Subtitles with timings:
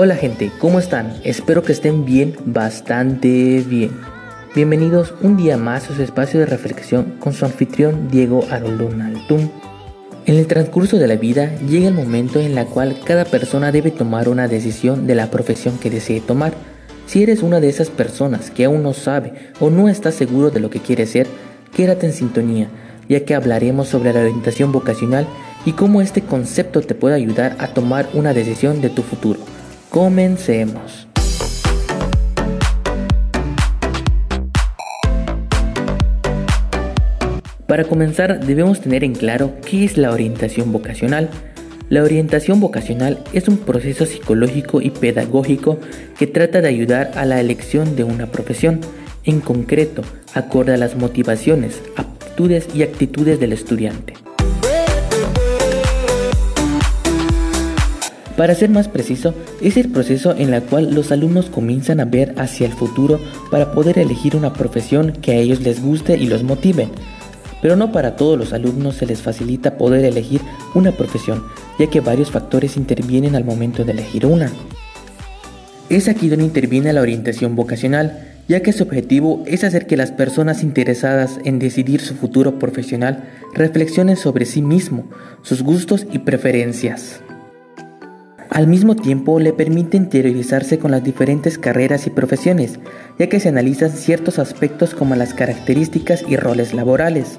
[0.00, 1.12] Hola gente, ¿cómo están?
[1.24, 3.90] Espero que estén bien, bastante bien.
[4.54, 9.50] Bienvenidos un día más a su espacio de reflexión con su anfitrión Diego Haroldo Naltum.
[10.24, 13.90] En el transcurso de la vida llega el momento en el cual cada persona debe
[13.90, 16.52] tomar una decisión de la profesión que desee tomar.
[17.06, 20.60] Si eres una de esas personas que aún no sabe o no está seguro de
[20.60, 21.26] lo que quiere ser,
[21.74, 22.68] quédate en sintonía,
[23.08, 25.26] ya que hablaremos sobre la orientación vocacional
[25.66, 29.40] y cómo este concepto te puede ayudar a tomar una decisión de tu futuro.
[29.90, 31.08] Comencemos.
[37.66, 41.30] Para comenzar debemos tener en claro qué es la orientación vocacional.
[41.88, 45.78] La orientación vocacional es un proceso psicológico y pedagógico
[46.18, 48.80] que trata de ayudar a la elección de una profesión,
[49.24, 50.02] en concreto,
[50.34, 54.14] acorde a las motivaciones, aptitudes y actitudes del estudiante.
[58.38, 62.36] Para ser más preciso, es el proceso en el cual los alumnos comienzan a ver
[62.38, 63.18] hacia el futuro
[63.50, 66.88] para poder elegir una profesión que a ellos les guste y los motive.
[67.60, 70.40] Pero no para todos los alumnos se les facilita poder elegir
[70.76, 71.42] una profesión,
[71.80, 74.52] ya que varios factores intervienen al momento de elegir una.
[75.88, 80.12] Es aquí donde interviene la orientación vocacional, ya que su objetivo es hacer que las
[80.12, 85.10] personas interesadas en decidir su futuro profesional reflexionen sobre sí mismo,
[85.42, 87.20] sus gustos y preferencias.
[88.50, 92.80] Al mismo tiempo le permite interiorizarse con las diferentes carreras y profesiones,
[93.18, 97.38] ya que se analizan ciertos aspectos como las características y roles laborales.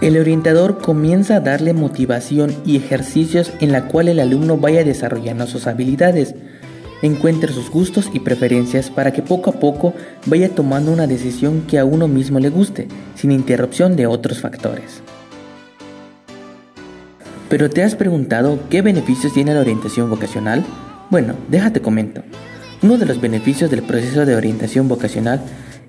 [0.00, 5.46] El orientador comienza a darle motivación y ejercicios en la cual el alumno vaya desarrollando
[5.46, 6.34] sus habilidades,
[7.02, 9.94] encuentre sus gustos y preferencias para que poco a poco
[10.26, 12.86] vaya tomando una decisión que a uno mismo le guste,
[13.16, 15.02] sin interrupción de otros factores.
[17.48, 20.64] ¿Pero te has preguntado qué beneficios tiene la orientación vocacional?
[21.08, 22.22] Bueno, déjate comento.
[22.82, 25.40] Uno de los beneficios del proceso de orientación vocacional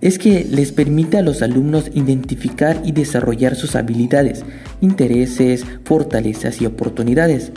[0.00, 4.44] es que les permite a los alumnos identificar y desarrollar sus habilidades,
[4.80, 7.50] intereses, fortalezas y oportunidades.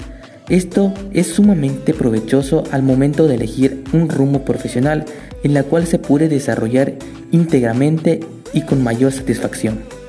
[0.50, 5.06] Esto es sumamente provechoso al momento de elegir un rumbo profesional
[5.44, 6.96] en la cual se puede desarrollar
[7.32, 8.20] íntegramente
[8.52, 10.01] y con mayor satisfacción.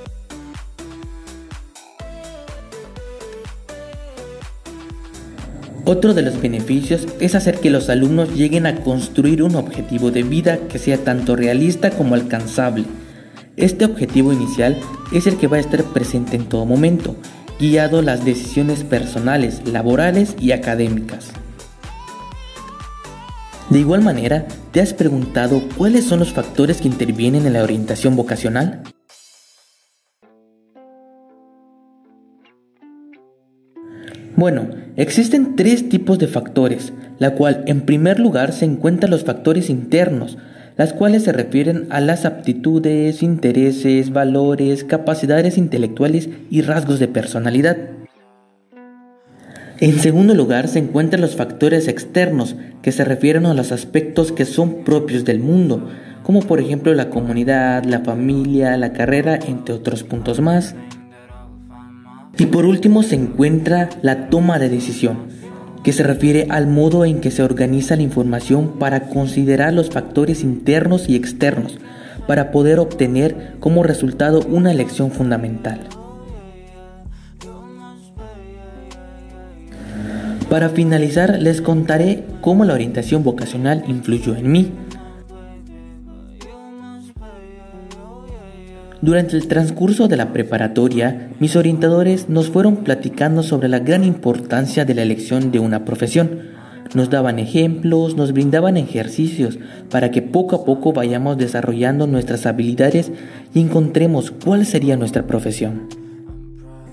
[5.85, 10.23] Otro de los beneficios es hacer que los alumnos lleguen a construir un objetivo de
[10.23, 12.85] vida que sea tanto realista como alcanzable.
[13.57, 14.79] Este objetivo inicial
[15.13, 17.17] es el que va a estar presente en todo momento,
[17.59, 21.31] guiado las decisiones personales, laborales y académicas.
[23.69, 28.15] De igual manera, ¿te has preguntado cuáles son los factores que intervienen en la orientación
[28.15, 28.83] vocacional?
[34.43, 34.67] Bueno,
[34.97, 40.37] existen tres tipos de factores, la cual en primer lugar se encuentran los factores internos,
[40.77, 47.77] las cuales se refieren a las aptitudes, intereses, valores, capacidades intelectuales y rasgos de personalidad.
[49.79, 54.45] En segundo lugar se encuentran los factores externos, que se refieren a los aspectos que
[54.45, 55.89] son propios del mundo,
[56.25, 60.75] como por ejemplo la comunidad, la familia, la carrera, entre otros puntos más.
[62.39, 65.19] Y por último se encuentra la toma de decisión,
[65.83, 70.43] que se refiere al modo en que se organiza la información para considerar los factores
[70.43, 71.79] internos y externos,
[72.27, 75.81] para poder obtener como resultado una elección fundamental.
[80.49, 84.71] Para finalizar, les contaré cómo la orientación vocacional influyó en mí.
[89.03, 94.85] Durante el transcurso de la preparatoria, mis orientadores nos fueron platicando sobre la gran importancia
[94.85, 96.39] de la elección de una profesión.
[96.95, 99.59] Nos daban ejemplos, nos brindaban ejercicios
[99.91, 103.11] para que poco a poco vayamos desarrollando nuestras habilidades
[103.53, 105.89] y encontremos cuál sería nuestra profesión.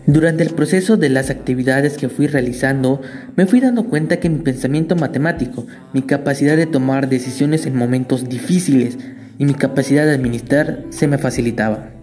[0.08, 3.02] Durante el proceso de las actividades que fui realizando,
[3.36, 8.28] me fui dando cuenta que mi pensamiento matemático, mi capacidad de tomar decisiones en momentos
[8.28, 8.98] difíciles
[9.38, 11.99] y mi capacidad de administrar se me facilitaba.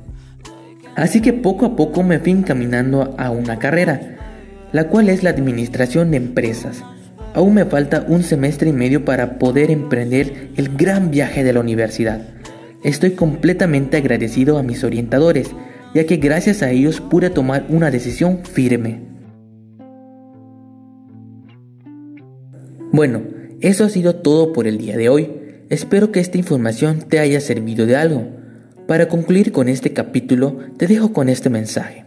[0.97, 4.17] Así que poco a poco me fui encaminando a una carrera,
[4.73, 6.83] la cual es la administración de empresas.
[7.35, 11.61] Aún me falta un semestre y medio para poder emprender el gran viaje de la
[11.61, 12.23] universidad.
[12.83, 15.51] Estoy completamente agradecido a mis orientadores,
[15.95, 19.03] ya que gracias a ellos pude tomar una decisión firme.
[22.91, 23.23] Bueno,
[23.61, 25.31] eso ha sido todo por el día de hoy.
[25.69, 28.36] Espero que esta información te haya servido de algo.
[28.87, 32.05] Para concluir con este capítulo, te dejo con este mensaje.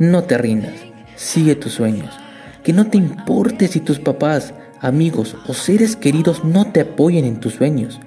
[0.00, 0.74] No te rindas.
[1.14, 2.12] sigue tus sueños.
[2.64, 7.38] Que no te importe si tus papás, amigos o seres queridos no te apoyen en
[7.38, 8.00] tus sueños.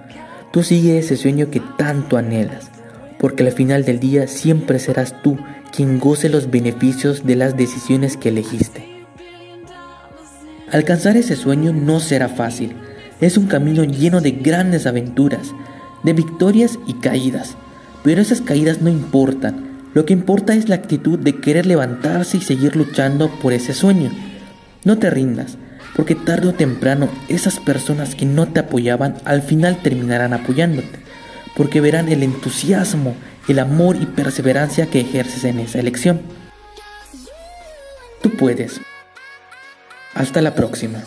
[0.51, 2.69] Tú sigue ese sueño que tanto anhelas,
[3.17, 5.37] porque al final del día siempre serás tú
[5.71, 9.05] quien goce los beneficios de las decisiones que elegiste.
[10.69, 12.75] Alcanzar ese sueño no será fácil,
[13.21, 15.53] es un camino lleno de grandes aventuras,
[16.03, 17.55] de victorias y caídas,
[18.03, 19.67] pero esas caídas no importan,
[19.97, 24.11] lo que importa es la actitud de querer levantarse y seguir luchando por ese sueño.
[24.83, 25.57] No te rindas,
[25.95, 30.99] porque tarde o temprano esas personas que no te apoyaban al final terminarán apoyándote,
[31.55, 33.15] porque verán el entusiasmo,
[33.47, 36.21] el amor y perseverancia que ejerces en esa elección.
[38.21, 38.79] Tú puedes.
[40.13, 40.99] Hasta la próxima.